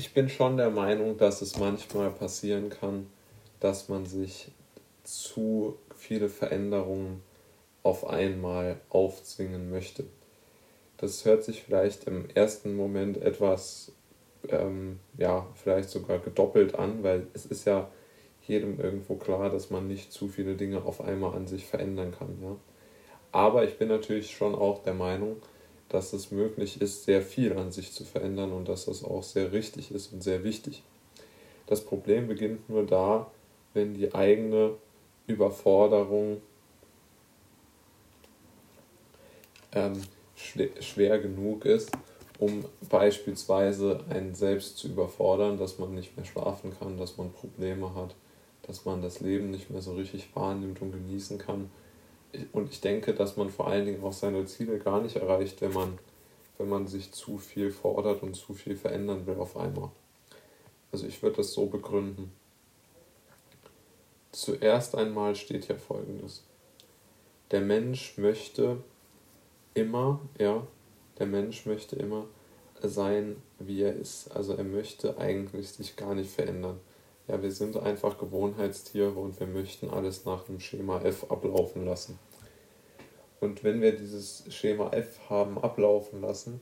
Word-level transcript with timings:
ich 0.00 0.14
bin 0.14 0.30
schon 0.30 0.56
der 0.56 0.70
Meinung, 0.70 1.18
dass 1.18 1.42
es 1.42 1.58
manchmal 1.58 2.10
passieren 2.10 2.70
kann, 2.70 3.06
dass 3.60 3.90
man 3.90 4.06
sich 4.06 4.50
zu 5.04 5.76
viele 5.94 6.30
Veränderungen 6.30 7.22
auf 7.82 8.06
einmal 8.06 8.80
aufzwingen 8.88 9.68
möchte. 9.68 10.06
Das 10.96 11.26
hört 11.26 11.44
sich 11.44 11.62
vielleicht 11.62 12.04
im 12.04 12.30
ersten 12.30 12.76
Moment 12.76 13.18
etwas, 13.18 13.92
ähm, 14.48 15.00
ja, 15.18 15.46
vielleicht 15.54 15.90
sogar 15.90 16.18
gedoppelt 16.18 16.76
an, 16.76 17.02
weil 17.02 17.26
es 17.34 17.44
ist 17.44 17.66
ja 17.66 17.90
jedem 18.46 18.80
irgendwo 18.80 19.16
klar, 19.16 19.50
dass 19.50 19.68
man 19.68 19.86
nicht 19.86 20.12
zu 20.14 20.28
viele 20.28 20.54
Dinge 20.54 20.82
auf 20.82 21.02
einmal 21.02 21.34
an 21.34 21.46
sich 21.46 21.66
verändern 21.66 22.14
kann. 22.18 22.38
Ja? 22.42 22.56
Aber 23.32 23.64
ich 23.64 23.76
bin 23.76 23.88
natürlich 23.88 24.30
schon 24.30 24.54
auch 24.54 24.82
der 24.82 24.94
Meinung, 24.94 25.36
dass 25.90 26.12
es 26.12 26.30
möglich 26.30 26.80
ist, 26.80 27.04
sehr 27.04 27.20
viel 27.20 27.52
an 27.58 27.72
sich 27.72 27.92
zu 27.92 28.04
verändern 28.04 28.52
und 28.52 28.68
dass 28.68 28.86
das 28.86 29.04
auch 29.04 29.22
sehr 29.22 29.52
richtig 29.52 29.92
ist 29.92 30.12
und 30.12 30.22
sehr 30.22 30.42
wichtig. 30.44 30.82
Das 31.66 31.84
Problem 31.84 32.28
beginnt 32.28 32.68
nur 32.70 32.86
da, 32.86 33.30
wenn 33.74 33.94
die 33.94 34.14
eigene 34.14 34.74
Überforderung 35.26 36.40
ähm, 39.72 40.00
schwer 40.34 41.18
genug 41.18 41.64
ist, 41.64 41.90
um 42.38 42.64
beispielsweise 42.88 44.00
einen 44.08 44.34
selbst 44.34 44.78
zu 44.78 44.88
überfordern, 44.88 45.58
dass 45.58 45.78
man 45.78 45.94
nicht 45.94 46.16
mehr 46.16 46.24
schlafen 46.24 46.72
kann, 46.78 46.96
dass 46.96 47.16
man 47.16 47.32
Probleme 47.32 47.94
hat, 47.94 48.14
dass 48.62 48.84
man 48.84 49.02
das 49.02 49.20
Leben 49.20 49.50
nicht 49.50 49.70
mehr 49.70 49.82
so 49.82 49.94
richtig 49.94 50.34
wahrnimmt 50.34 50.80
und 50.80 50.92
genießen 50.92 51.38
kann. 51.38 51.70
Und 52.52 52.70
ich 52.70 52.80
denke, 52.80 53.14
dass 53.14 53.36
man 53.36 53.50
vor 53.50 53.66
allen 53.66 53.86
Dingen 53.86 54.02
auch 54.04 54.12
seine 54.12 54.44
Ziele 54.46 54.78
gar 54.78 55.00
nicht 55.00 55.16
erreicht, 55.16 55.60
wenn 55.60 55.72
man, 55.72 55.98
wenn 56.58 56.68
man 56.68 56.86
sich 56.86 57.12
zu 57.12 57.38
viel 57.38 57.70
fordert 57.70 58.22
und 58.22 58.34
zu 58.34 58.54
viel 58.54 58.76
verändern 58.76 59.26
will 59.26 59.36
auf 59.36 59.56
einmal. 59.56 59.90
Also 60.92 61.06
ich 61.06 61.22
würde 61.22 61.36
das 61.36 61.52
so 61.52 61.66
begründen. 61.66 62.32
Zuerst 64.32 64.94
einmal 64.94 65.34
steht 65.34 65.64
hier 65.64 65.78
folgendes. 65.78 66.44
Der 67.50 67.60
Mensch 67.60 68.16
möchte 68.16 68.76
immer, 69.74 70.20
ja, 70.38 70.66
der 71.18 71.26
Mensch 71.26 71.66
möchte 71.66 71.96
immer 71.96 72.26
sein, 72.80 73.36
wie 73.58 73.82
er 73.82 73.94
ist. 73.94 74.30
Also 74.30 74.54
er 74.54 74.64
möchte 74.64 75.18
eigentlich 75.18 75.70
sich 75.70 75.96
gar 75.96 76.14
nicht 76.14 76.30
verändern. 76.30 76.80
Ja, 77.30 77.40
wir 77.40 77.52
sind 77.52 77.76
einfach 77.76 78.18
Gewohnheitstiere 78.18 79.12
und 79.12 79.38
wir 79.38 79.46
möchten 79.46 79.88
alles 79.88 80.24
nach 80.24 80.42
dem 80.42 80.58
Schema 80.58 81.00
F 81.02 81.30
ablaufen 81.30 81.84
lassen. 81.84 82.18
Und 83.38 83.62
wenn 83.62 83.80
wir 83.80 83.92
dieses 83.92 84.42
Schema 84.52 84.90
F 84.92 85.20
haben 85.28 85.56
ablaufen 85.56 86.22
lassen, 86.22 86.60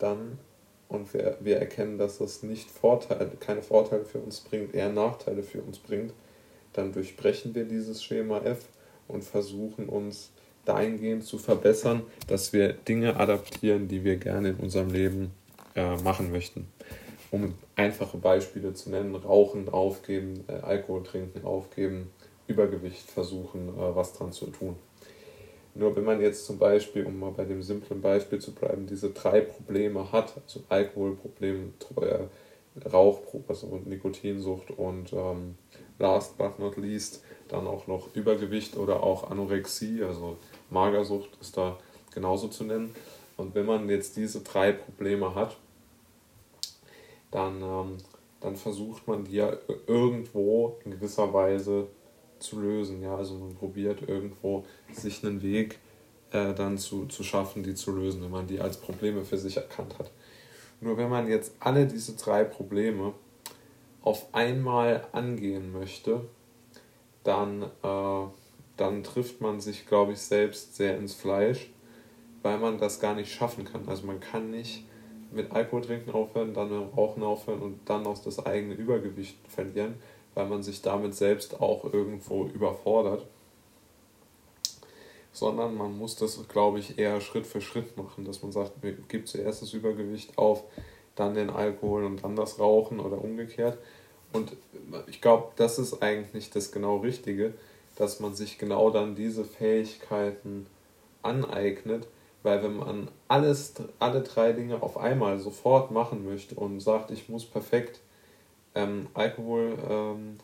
dann 0.00 0.38
und 0.88 1.14
wir, 1.14 1.38
wir 1.38 1.58
erkennen, 1.58 1.96
dass 1.96 2.18
das 2.18 2.42
nicht 2.42 2.68
Vorteile, 2.68 3.30
keine 3.38 3.62
Vorteile 3.62 4.04
für 4.04 4.18
uns 4.18 4.40
bringt, 4.40 4.74
eher 4.74 4.88
Nachteile 4.88 5.44
für 5.44 5.62
uns 5.62 5.78
bringt, 5.78 6.12
dann 6.72 6.90
durchbrechen 6.90 7.54
wir 7.54 7.64
dieses 7.64 8.02
Schema 8.02 8.40
F 8.40 8.64
und 9.06 9.22
versuchen 9.22 9.88
uns 9.88 10.32
dahingehend 10.64 11.22
zu 11.22 11.38
verbessern, 11.38 12.02
dass 12.26 12.52
wir 12.52 12.72
Dinge 12.72 13.14
adaptieren, 13.14 13.86
die 13.86 14.02
wir 14.02 14.16
gerne 14.16 14.48
in 14.48 14.56
unserem 14.56 14.90
Leben 14.90 15.30
äh, 15.76 15.96
machen 15.98 16.32
möchten. 16.32 16.66
Um 17.30 17.54
einfache 17.76 18.16
Beispiele 18.16 18.74
zu 18.74 18.90
nennen, 18.90 19.14
Rauchen 19.14 19.68
aufgeben, 19.68 20.44
äh, 20.48 20.52
Alkohol 20.52 21.04
trinken 21.04 21.44
aufgeben, 21.44 22.10
Übergewicht 22.46 23.08
versuchen, 23.08 23.68
äh, 23.68 23.94
was 23.94 24.14
dran 24.14 24.32
zu 24.32 24.46
tun. 24.46 24.76
Nur 25.74 25.94
wenn 25.94 26.04
man 26.04 26.20
jetzt 26.20 26.46
zum 26.46 26.58
Beispiel, 26.58 27.04
um 27.04 27.20
mal 27.20 27.30
bei 27.30 27.44
dem 27.44 27.62
simplen 27.62 28.00
Beispiel 28.00 28.40
zu 28.40 28.52
bleiben, 28.52 28.86
diese 28.86 29.10
drei 29.10 29.40
Probleme 29.40 30.10
hat, 30.10 30.34
also 30.44 30.64
Alkoholproblem, 30.68 31.74
Rauchproblem, 32.92 33.44
also 33.48 33.80
Nikotinsucht 33.84 34.72
und 34.72 35.12
ähm, 35.12 35.54
last 35.98 36.36
but 36.38 36.58
not 36.58 36.76
least 36.76 37.22
dann 37.48 37.66
auch 37.66 37.86
noch 37.86 38.14
Übergewicht 38.14 38.76
oder 38.76 39.02
auch 39.02 39.30
Anorexie, 39.30 40.02
also 40.02 40.36
Magersucht 40.70 41.30
ist 41.40 41.56
da 41.56 41.78
genauso 42.12 42.48
zu 42.48 42.64
nennen. 42.64 42.94
Und 43.36 43.54
wenn 43.54 43.66
man 43.66 43.88
jetzt 43.88 44.16
diese 44.16 44.40
drei 44.40 44.72
Probleme 44.72 45.34
hat, 45.34 45.56
dann, 47.30 47.62
ähm, 47.62 47.96
dann 48.40 48.56
versucht 48.56 49.06
man 49.06 49.24
die 49.24 49.36
ja 49.36 49.52
irgendwo 49.86 50.78
in 50.84 50.92
gewisser 50.92 51.32
Weise 51.32 51.88
zu 52.38 52.60
lösen. 52.60 53.02
Ja? 53.02 53.16
Also 53.16 53.34
man 53.34 53.54
probiert 53.54 54.08
irgendwo 54.08 54.64
sich 54.92 55.24
einen 55.24 55.42
Weg 55.42 55.78
äh, 56.32 56.54
dann 56.54 56.78
zu, 56.78 57.06
zu 57.06 57.22
schaffen, 57.22 57.62
die 57.62 57.74
zu 57.74 57.92
lösen, 57.92 58.22
wenn 58.22 58.30
man 58.30 58.46
die 58.46 58.60
als 58.60 58.78
Probleme 58.78 59.24
für 59.24 59.38
sich 59.38 59.56
erkannt 59.56 59.98
hat. 59.98 60.10
Nur 60.80 60.96
wenn 60.96 61.10
man 61.10 61.28
jetzt 61.28 61.54
alle 61.60 61.86
diese 61.86 62.16
drei 62.16 62.44
Probleme 62.44 63.12
auf 64.02 64.32
einmal 64.32 65.06
angehen 65.12 65.72
möchte, 65.72 66.22
dann, 67.22 67.64
äh, 67.82 68.26
dann 68.76 69.04
trifft 69.04 69.42
man 69.42 69.60
sich, 69.60 69.86
glaube 69.86 70.12
ich, 70.12 70.20
selbst 70.20 70.76
sehr 70.76 70.96
ins 70.96 71.14
Fleisch, 71.14 71.70
weil 72.42 72.58
man 72.58 72.78
das 72.78 72.98
gar 72.98 73.14
nicht 73.14 73.32
schaffen 73.32 73.64
kann. 73.64 73.86
Also 73.88 74.06
man 74.06 74.20
kann 74.20 74.50
nicht 74.50 74.86
mit 75.32 75.52
Alkohol 75.52 75.82
trinken 75.82 76.10
aufhören, 76.12 76.54
dann 76.54 76.70
mit 76.70 76.96
Rauchen 76.96 77.22
aufhören 77.22 77.60
und 77.60 77.80
dann 77.84 78.06
auch 78.06 78.18
das 78.18 78.44
eigene 78.44 78.74
Übergewicht 78.74 79.36
verlieren, 79.48 79.94
weil 80.34 80.46
man 80.46 80.62
sich 80.62 80.82
damit 80.82 81.14
selbst 81.14 81.60
auch 81.60 81.92
irgendwo 81.92 82.46
überfordert. 82.46 83.26
Sondern 85.32 85.76
man 85.76 85.96
muss 85.96 86.16
das, 86.16 86.40
glaube 86.48 86.80
ich, 86.80 86.98
eher 86.98 87.20
Schritt 87.20 87.46
für 87.46 87.60
Schritt 87.60 87.96
machen, 87.96 88.24
dass 88.24 88.42
man 88.42 88.50
sagt, 88.50 88.82
man 88.82 89.04
gibt 89.08 89.28
zuerst 89.28 89.62
das 89.62 89.72
Übergewicht 89.72 90.36
auf, 90.36 90.64
dann 91.14 91.34
den 91.34 91.50
Alkohol 91.50 92.04
und 92.04 92.24
dann 92.24 92.34
das 92.34 92.58
Rauchen 92.58 92.98
oder 92.98 93.22
umgekehrt. 93.22 93.78
Und 94.32 94.56
ich 95.08 95.20
glaube, 95.20 95.52
das 95.56 95.78
ist 95.78 96.02
eigentlich 96.02 96.50
das 96.50 96.72
genau 96.72 96.98
Richtige, 96.98 97.54
dass 97.96 98.20
man 98.20 98.34
sich 98.34 98.58
genau 98.58 98.90
dann 98.90 99.14
diese 99.14 99.44
Fähigkeiten 99.44 100.66
aneignet, 101.22 102.06
weil 102.42 102.62
wenn 102.62 102.76
man 102.76 103.08
alles, 103.28 103.74
alle 103.98 104.22
drei 104.22 104.52
Dinge 104.52 104.82
auf 104.82 104.96
einmal 104.96 105.38
sofort 105.38 105.90
machen 105.90 106.24
möchte 106.24 106.54
und 106.54 106.80
sagt, 106.80 107.10
ich 107.10 107.28
muss 107.28 107.44
perfekt 107.44 108.00
ähm, 108.74 109.08
Alkohol 109.14 109.76
ähm, 109.88 110.38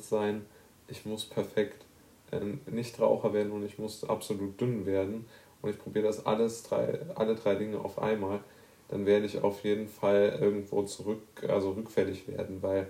sein, 0.00 0.44
ich 0.88 1.06
muss 1.06 1.24
perfekt 1.24 1.84
ähm, 2.32 2.60
Nichtraucher 2.66 3.32
werden 3.32 3.52
und 3.52 3.64
ich 3.64 3.78
muss 3.78 4.04
absolut 4.04 4.60
dünn 4.60 4.86
werden 4.86 5.26
und 5.62 5.70
ich 5.70 5.78
probiere 5.78 6.06
das 6.06 6.26
alles 6.26 6.62
drei, 6.62 7.00
alle 7.14 7.34
drei 7.34 7.54
Dinge 7.54 7.78
auf 7.78 7.98
einmal, 7.98 8.40
dann 8.88 9.06
werde 9.06 9.26
ich 9.26 9.42
auf 9.42 9.64
jeden 9.64 9.88
Fall 9.88 10.38
irgendwo 10.40 10.82
zurück, 10.82 11.22
also 11.48 11.72
rückfällig 11.72 12.28
werden, 12.28 12.62
weil 12.62 12.88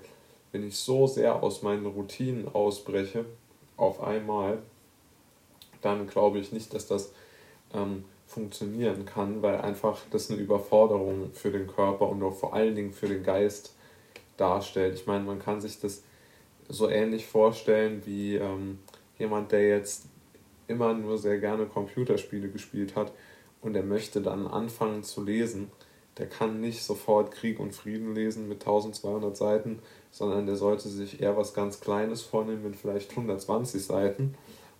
wenn 0.52 0.66
ich 0.66 0.76
so 0.76 1.06
sehr 1.06 1.42
aus 1.42 1.62
meinen 1.62 1.86
Routinen 1.86 2.52
ausbreche, 2.52 3.24
auf 3.76 4.00
einmal, 4.02 4.58
dann 5.82 6.06
glaube 6.06 6.38
ich 6.38 6.52
nicht, 6.52 6.72
dass 6.74 6.86
das 6.86 7.12
ähm, 7.74 8.04
funktionieren 8.26 9.04
kann, 9.04 9.42
weil 9.42 9.60
einfach 9.60 10.00
das 10.10 10.30
eine 10.30 10.40
Überforderung 10.40 11.30
für 11.32 11.50
den 11.50 11.66
Körper 11.66 12.08
und 12.08 12.22
auch 12.22 12.34
vor 12.34 12.54
allen 12.54 12.74
Dingen 12.74 12.92
für 12.92 13.06
den 13.06 13.22
Geist 13.22 13.74
darstellt. 14.36 14.94
Ich 14.94 15.06
meine, 15.06 15.24
man 15.24 15.38
kann 15.38 15.60
sich 15.60 15.80
das 15.80 16.02
so 16.68 16.88
ähnlich 16.88 17.26
vorstellen 17.26 18.02
wie 18.06 18.36
ähm, 18.36 18.78
jemand, 19.18 19.52
der 19.52 19.68
jetzt 19.68 20.06
immer 20.66 20.94
nur 20.94 21.18
sehr 21.18 21.38
gerne 21.38 21.66
Computerspiele 21.66 22.48
gespielt 22.48 22.96
hat 22.96 23.12
und 23.60 23.76
er 23.76 23.82
möchte 23.82 24.20
dann 24.20 24.46
anfangen 24.46 25.02
zu 25.02 25.22
lesen. 25.22 25.70
Der 26.18 26.26
kann 26.26 26.60
nicht 26.60 26.84
sofort 26.84 27.32
Krieg 27.32 27.58
und 27.58 27.74
Frieden 27.74 28.14
lesen 28.14 28.48
mit 28.48 28.60
1200 28.60 29.36
Seiten, 29.36 29.80
sondern 30.10 30.46
der 30.46 30.56
sollte 30.56 30.88
sich 30.88 31.20
eher 31.20 31.36
was 31.36 31.54
ganz 31.54 31.80
Kleines 31.80 32.22
vornehmen 32.22 32.62
mit 32.62 32.76
vielleicht 32.76 33.10
120 33.10 33.84
Seiten 33.84 34.34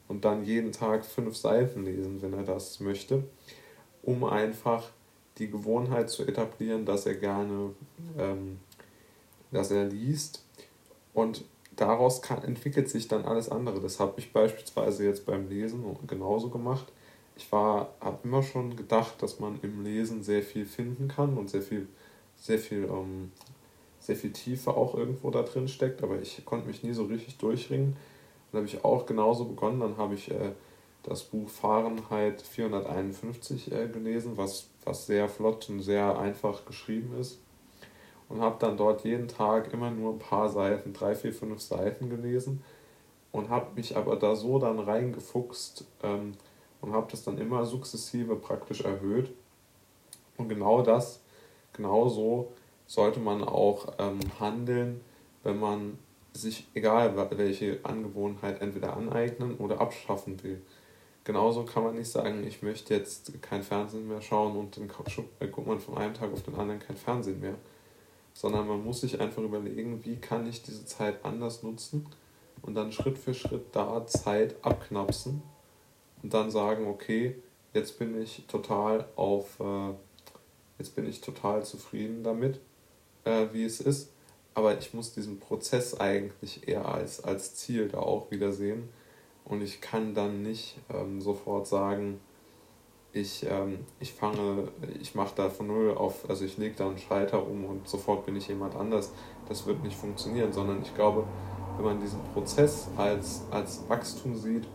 und 0.08 0.24
dann 0.24 0.44
jeden 0.44 0.72
Tag 0.72 1.04
fünf 1.04 1.36
Seiten 1.36 1.84
lesen, 1.84 2.20
wenn 2.22 2.34
er 2.34 2.44
das 2.44 2.80
möchte, 2.80 3.24
um 4.02 4.24
einfach 4.24 4.90
die 5.38 5.50
Gewohnheit 5.50 6.10
zu 6.10 6.24
etablieren, 6.24 6.84
dass 6.84 7.06
er 7.06 7.14
gerne, 7.14 7.70
ähm, 8.18 8.60
dass 9.50 9.70
er 9.70 9.86
liest 9.86 10.44
und 11.12 11.44
daraus 11.74 12.22
kann, 12.22 12.42
entwickelt 12.44 12.88
sich 12.88 13.08
dann 13.08 13.24
alles 13.24 13.48
andere. 13.48 13.80
Das 13.80 13.98
habe 13.98 14.14
ich 14.18 14.32
beispielsweise 14.32 15.04
jetzt 15.04 15.26
beim 15.26 15.48
Lesen 15.48 15.84
genauso 16.06 16.50
gemacht. 16.50 16.86
Ich 17.36 17.50
habe 17.50 18.18
immer 18.22 18.44
schon 18.44 18.76
gedacht, 18.76 19.20
dass 19.22 19.40
man 19.40 19.58
im 19.62 19.82
Lesen 19.82 20.22
sehr 20.22 20.42
viel 20.42 20.66
finden 20.66 21.08
kann 21.08 21.36
und 21.36 21.50
sehr 21.50 21.62
viel, 21.62 21.88
sehr 22.36 22.60
viel, 22.60 22.84
ähm, 22.84 23.32
sehr 23.98 24.14
viel 24.14 24.32
Tiefe 24.32 24.76
auch 24.76 24.94
irgendwo 24.94 25.30
da 25.30 25.42
drin 25.42 25.66
steckt, 25.66 26.04
aber 26.04 26.20
ich 26.20 26.44
konnte 26.44 26.68
mich 26.68 26.84
nie 26.84 26.92
so 26.92 27.04
richtig 27.06 27.38
durchringen 27.38 27.96
dann 28.54 28.62
habe 28.62 28.76
ich 28.76 28.84
auch 28.84 29.04
genauso 29.04 29.46
begonnen. 29.46 29.80
Dann 29.80 29.96
habe 29.96 30.14
ich 30.14 30.30
äh, 30.30 30.52
das 31.02 31.24
Buch 31.24 31.48
Fahrenheit 31.48 32.40
451 32.40 33.72
äh, 33.72 33.88
gelesen, 33.88 34.36
was, 34.36 34.68
was 34.84 35.06
sehr 35.06 35.28
flott 35.28 35.68
und 35.68 35.80
sehr 35.80 36.18
einfach 36.18 36.64
geschrieben 36.64 37.18
ist. 37.18 37.40
Und 38.28 38.40
habe 38.40 38.56
dann 38.58 38.76
dort 38.76 39.04
jeden 39.04 39.28
Tag 39.28 39.72
immer 39.72 39.90
nur 39.90 40.12
ein 40.12 40.18
paar 40.18 40.48
Seiten, 40.48 40.92
drei, 40.92 41.14
vier, 41.14 41.32
fünf 41.32 41.60
Seiten 41.60 42.08
gelesen. 42.08 42.62
Und 43.32 43.50
habe 43.50 43.74
mich 43.74 43.96
aber 43.96 44.16
da 44.16 44.36
so 44.36 44.60
dann 44.60 44.78
reingefuchst 44.78 45.84
ähm, 46.04 46.32
und 46.80 46.92
habe 46.92 47.08
das 47.10 47.24
dann 47.24 47.38
immer 47.38 47.66
sukzessive 47.66 48.36
praktisch 48.36 48.82
erhöht. 48.82 49.32
Und 50.36 50.48
genau 50.48 50.82
das, 50.82 51.20
genau 51.72 52.08
so 52.08 52.52
sollte 52.86 53.18
man 53.18 53.42
auch 53.42 53.88
ähm, 53.98 54.20
handeln, 54.38 55.00
wenn 55.42 55.58
man 55.58 55.98
sich, 56.34 56.66
egal 56.74 57.16
welche 57.36 57.78
Angewohnheit, 57.84 58.60
entweder 58.60 58.96
aneignen 58.96 59.56
oder 59.56 59.80
abschaffen 59.80 60.42
will. 60.42 60.60
Genauso 61.22 61.64
kann 61.64 61.84
man 61.84 61.94
nicht 61.94 62.10
sagen, 62.10 62.46
ich 62.46 62.62
möchte 62.62 62.92
jetzt 62.92 63.40
kein 63.40 63.62
Fernsehen 63.62 64.06
mehr 64.06 64.20
schauen 64.20 64.56
und 64.56 64.76
dann 64.76 64.88
guckt 64.88 65.66
man 65.66 65.80
von 65.80 65.96
einem 65.96 66.12
Tag 66.12 66.32
auf 66.32 66.42
den 66.42 66.54
anderen 66.54 66.80
kein 66.80 66.96
Fernsehen 66.96 67.40
mehr. 67.40 67.54
Sondern 68.34 68.66
man 68.66 68.84
muss 68.84 69.00
sich 69.00 69.20
einfach 69.20 69.42
überlegen, 69.42 70.04
wie 70.04 70.16
kann 70.16 70.46
ich 70.46 70.62
diese 70.62 70.84
Zeit 70.84 71.24
anders 71.24 71.62
nutzen 71.62 72.06
und 72.62 72.74
dann 72.74 72.92
Schritt 72.92 73.16
für 73.16 73.32
Schritt 73.32 73.66
da 73.72 74.04
Zeit 74.06 74.56
abknapsen 74.62 75.40
und 76.22 76.34
dann 76.34 76.50
sagen, 76.50 76.88
okay, 76.88 77.36
jetzt 77.74 77.98
bin 77.98 78.20
ich 78.20 78.44
total 78.48 79.06
auf, 79.16 79.60
äh, 79.60 79.94
jetzt 80.78 80.96
bin 80.96 81.06
ich 81.08 81.20
total 81.20 81.64
zufrieden 81.64 82.24
damit, 82.24 82.60
äh, 83.24 83.46
wie 83.52 83.64
es 83.64 83.80
ist. 83.80 84.13
Aber 84.54 84.78
ich 84.78 84.94
muss 84.94 85.12
diesen 85.12 85.40
Prozess 85.40 85.98
eigentlich 85.98 86.68
eher 86.68 86.86
als, 86.86 87.22
als 87.22 87.56
Ziel 87.56 87.88
da 87.88 87.98
auch 87.98 88.30
wieder 88.30 88.52
sehen 88.52 88.88
und 89.44 89.62
ich 89.62 89.80
kann 89.80 90.14
dann 90.14 90.42
nicht 90.42 90.78
ähm, 90.88 91.20
sofort 91.20 91.66
sagen, 91.66 92.20
ich, 93.12 93.46
ähm, 93.48 93.80
ich 94.00 94.12
fange, 94.12 94.68
ich 95.00 95.14
mache 95.14 95.34
da 95.36 95.48
von 95.48 95.68
null 95.68 95.94
auf, 95.94 96.28
also 96.28 96.44
ich 96.44 96.58
lege 96.58 96.74
da 96.76 96.88
einen 96.88 96.98
Schalter 96.98 97.46
um 97.46 97.64
und 97.64 97.88
sofort 97.88 98.26
bin 98.26 98.36
ich 98.36 98.48
jemand 98.48 98.74
anders. 98.74 99.12
Das 99.48 99.66
wird 99.66 99.82
nicht 99.84 99.96
funktionieren, 99.96 100.52
sondern 100.52 100.82
ich 100.82 100.94
glaube, 100.94 101.24
wenn 101.76 101.84
man 101.84 102.00
diesen 102.00 102.20
Prozess 102.32 102.88
als, 102.96 103.42
als 103.50 103.88
Wachstum 103.88 104.36
sieht, 104.36 104.66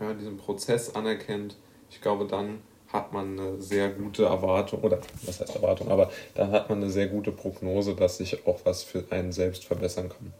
ja, 0.00 0.14
diesen 0.14 0.36
Prozess 0.38 0.94
anerkennt, 0.94 1.56
ich 1.90 2.00
glaube, 2.00 2.26
dann 2.26 2.60
hat 2.92 3.12
man 3.12 3.38
eine 3.38 3.62
sehr 3.62 3.90
gute 3.90 4.24
Erwartung, 4.24 4.80
oder 4.80 4.98
was 5.24 5.40
heißt 5.40 5.54
Erwartung, 5.56 5.90
aber 5.90 6.10
dann 6.34 6.50
hat 6.52 6.68
man 6.68 6.82
eine 6.82 6.90
sehr 6.90 7.08
gute 7.08 7.32
Prognose, 7.32 7.94
dass 7.94 8.18
sich 8.18 8.46
auch 8.46 8.60
was 8.64 8.82
für 8.82 9.04
einen 9.10 9.32
selbst 9.32 9.64
verbessern 9.64 10.08
kann. 10.08 10.32